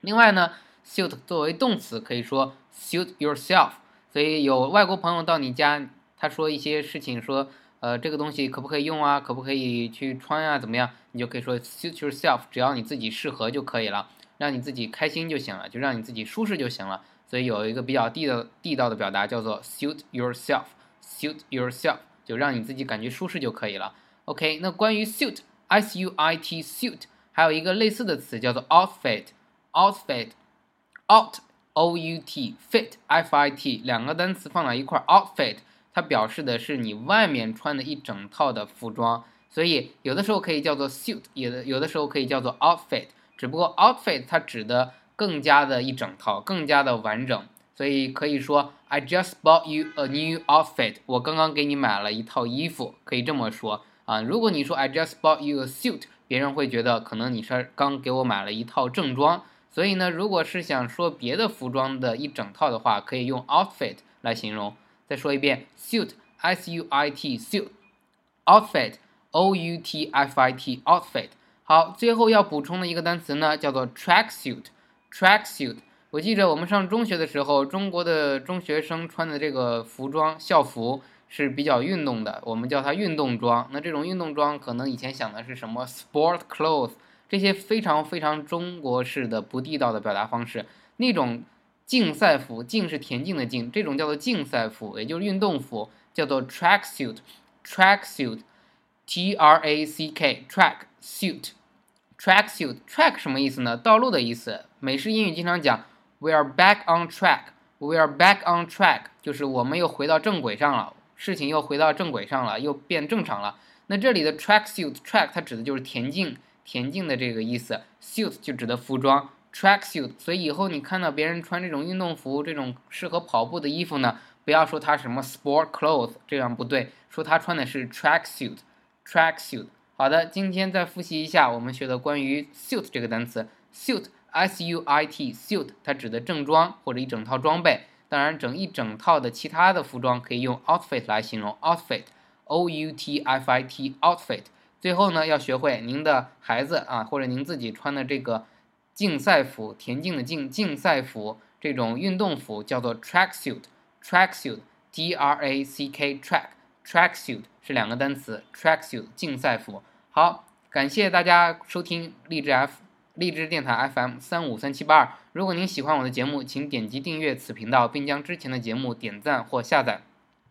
[0.00, 0.52] 另外呢
[0.86, 3.70] ，suit 作为动词可以说 suit yourself。
[4.12, 7.48] 所以有外国朋友到你家，他说一些事情，说
[7.80, 10.90] 呃这个东西可不可以用啊，可不可以去穿啊，怎么样？
[11.12, 17.00] 你就可以说 suit yourself，只要你自己适合就可以了，让你自己开心就行了，就让你自己舒适就行了。
[17.26, 23.94] 所以有一个比较地道地道的表达叫做 suit yourself，suit yourself 就让你自己感觉舒适就可以了。
[24.26, 31.38] OK，那关于 suit，s u i t suit，还有一个类似的词叫做 outfit，outfit，out
[31.72, 35.56] o u t fit f i t 两个单词放到一块，outfit
[35.92, 53.82] 它表示的是你外面穿的一整套的服装，所以有的时候可以叫做 suit，有的有的时候可以叫做 outfit，只不过 outfit 它指的更加的一整套，更加的完整，所以可以说 I just bought you a new outfit，我刚刚给你买了一套衣服，可以这么说。
[54.04, 59.42] 啊，如果你说 I just bought you a suit，别人会觉得可能你是刚给我买了一套正装。
[59.70, 64.76] 所以呢，如果是想说别的服装的一整套的话，可以用 outfit 来形容。
[65.08, 71.28] 再说一遍，suit，s u i t suit，outfit，o u t f i t outfit。
[71.64, 75.76] 好，最后要补充的一个单词呢，叫做 track suit，track suit。
[76.12, 81.02] 我记着我们上中学的时候，中国的中学生穿的这个服装校服。
[81.34, 83.66] 是比较运动的，我们叫它运动装。
[83.72, 86.90] 那这种运动装可能以前想的是什么 sport clothes，
[87.26, 90.66] 这些非常非常中国式的不地道的表达方式。
[90.98, 91.42] 那种
[91.86, 103.78] 竞赛服，竞是田径的竞，这种叫做竞赛服，也就是运动服，叫做 track suit，track suit，T R A C K，track suit，track suit，track 什么意思呢？
[103.78, 104.66] 道路的意思。
[104.80, 105.86] 美式英语经常讲
[106.22, 110.94] we are back on track，we are back on track，就是我们又回到正轨上了。
[111.16, 113.56] 事情又回到正轨上了，又变正常了。
[113.88, 120.12] 那这里的 track suit，track 它指的就是田径，田径的这个意思，suit 就指的服装，track suit。
[120.16, 129.66] 所以以后你看到别人穿这种运动服，这种适合跑步的衣服呢，不要说他什么 sport clothes，这样不对，说他穿的是 track suit，track suit。
[129.96, 137.82] 好的，今天再复习一下我们学的关于 suit 这个单词 suit s u i t suit，它指的正装或者一整套装备。
[138.08, 144.42] 当然，整一整套的其他的服装可以用 outfit 来形容，outfit，o u t f i t，outfit。
[144.80, 148.44] 最后呢，要学会您的孩子啊，或者您自己穿的这个
[148.92, 159.82] 竞赛服，田径的竞竞赛服，这种运动服叫做 track suit，track suit，d r a c k，track，track suit 是两个单词，track suit 竞赛服。
[160.10, 162.81] 好，感谢大家收听励志 F。
[163.14, 165.08] 荔枝电台 FM 三五三七八二。
[165.32, 170.02] 如果您喜欢我的节目，请点击订阅此频道，并将之前的节目点赞或下载。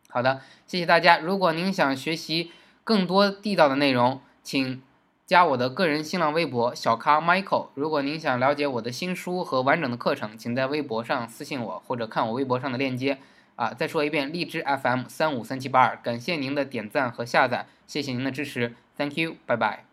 [0.09, 1.17] 好的，谢谢大家。
[1.17, 2.51] 如果您想学习
[2.83, 4.81] 更多地道的内容，请
[5.25, 7.69] 加我的个人新浪微博小咖 Michael。
[7.75, 13.19] 如果您想了解我的新书和完整的课程，请在微博上私信我，或者看我微博上的链接。
[13.55, 15.99] 啊，再说一遍，荔枝 FM 三五三七八二。
[16.01, 19.90] 感谢您的点赞和下载，谢谢您的支持，Thank you，拜拜。